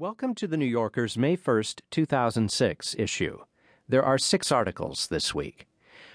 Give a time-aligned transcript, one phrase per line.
[0.00, 3.36] Welcome to the New Yorker's May 1st, 2006 issue.
[3.86, 5.66] There are six articles this week.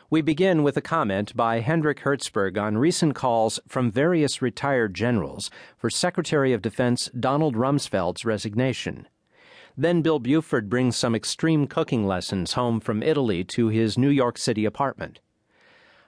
[0.10, 5.52] We begin with a comment by Hendrik Hertzberg on recent calls from various retired generals
[5.78, 9.08] for Secretary of Defense Donald Rumsfeld's resignation.
[9.78, 14.40] Then Bill Buford brings some extreme cooking lessons home from Italy to his New York
[14.40, 15.20] City apartment.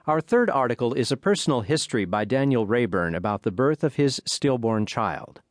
[0.04, 4.20] Our third article is a personal history by Daniel Raeburn about the birth of his
[4.26, 5.42] stillborn child.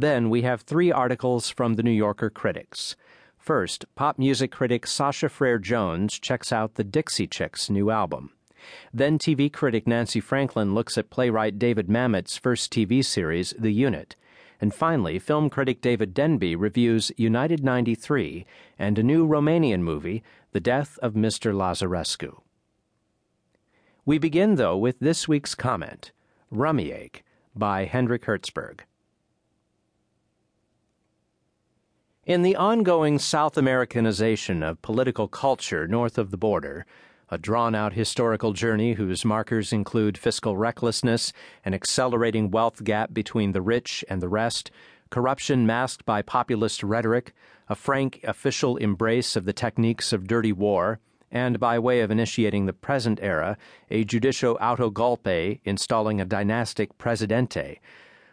[0.00, 2.96] Then we have three articles from the New Yorker critics.
[3.36, 8.30] First, pop music critic Sasha Frere Jones checks out the Dixie Chicks' new album.
[8.94, 14.16] Then TV critic Nancy Franklin looks at playwright David Mamet's first TV series, The Unit.
[14.58, 18.46] And finally, film critic David Denby reviews United 93
[18.78, 21.52] and a new Romanian movie, The Death of Mr.
[21.52, 22.40] Lazarescu.
[24.06, 26.12] We begin, though, with this week's comment
[26.50, 27.22] Rummy Ache
[27.54, 28.80] by Hendrik Hertzberg.
[32.26, 36.84] In the ongoing South Americanization of political culture north of the border,
[37.30, 41.32] a drawn out historical journey whose markers include fiscal recklessness,
[41.64, 44.70] an accelerating wealth gap between the rich and the rest,
[45.08, 47.32] corruption masked by populist rhetoric,
[47.70, 51.00] a frank official embrace of the techniques of dirty war,
[51.32, 53.56] and by way of initiating the present era,
[53.90, 57.80] a judicio auto golpe installing a dynastic presidente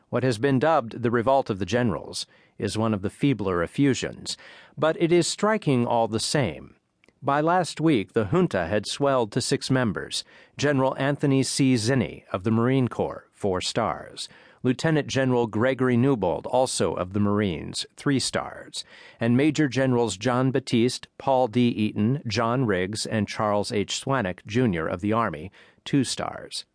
[0.10, 2.26] what has been dubbed the Revolt of the Generals
[2.58, 4.38] is one of the feebler effusions,
[4.78, 6.76] but it is striking all the same.
[7.22, 10.24] By last week, the junta had swelled to six members
[10.56, 11.74] General Anthony C.
[11.74, 14.30] Zinni of the Marine Corps, four stars,
[14.64, 18.84] Lieutenant General Gregory Newbold, also of the Marines, three stars,
[19.20, 21.70] and Major Generals John Batiste, Paul D.
[21.70, 24.00] Eaton, John Riggs, and Charles H.
[24.00, 24.88] Swannack, Jr.
[24.88, 25.52] of the Army,
[25.86, 26.66] two stars.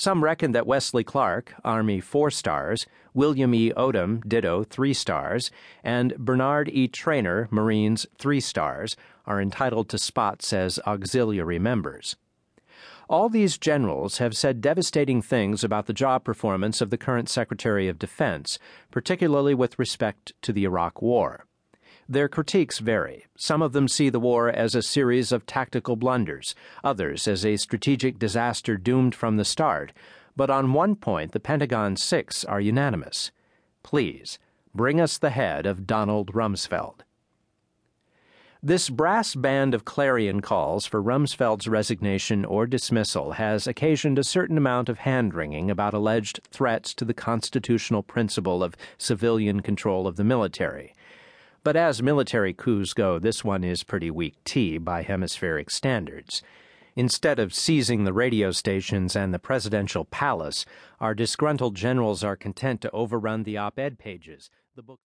[0.00, 3.72] Some reckon that Wesley Clark, Army, four stars, William E.
[3.72, 5.50] Odom, ditto, three stars,
[5.82, 6.86] and Bernard E.
[6.86, 12.14] Trainor, Marines, three stars, are entitled to spots as auxiliary members.
[13.08, 17.88] All these generals have said devastating things about the job performance of the current Secretary
[17.88, 18.60] of Defense,
[18.92, 21.44] particularly with respect to the Iraq War.
[22.10, 23.26] Their critiques vary.
[23.36, 27.58] Some of them see the war as a series of tactical blunders, others as a
[27.58, 29.92] strategic disaster doomed from the start.
[30.34, 33.30] But on one point, the Pentagon Six are unanimous.
[33.82, 34.38] Please,
[34.74, 37.00] bring us the head of Donald Rumsfeld.
[38.62, 44.56] This brass band of clarion calls for Rumsfeld's resignation or dismissal has occasioned a certain
[44.56, 50.16] amount of hand wringing about alleged threats to the constitutional principle of civilian control of
[50.16, 50.94] the military.
[51.68, 56.40] But as military coups go, this one is pretty weak tea by hemispheric standards.
[56.96, 60.64] Instead of seizing the radio stations and the presidential palace,
[60.98, 64.48] our disgruntled generals are content to overrun the op ed pages.
[64.76, 65.00] The book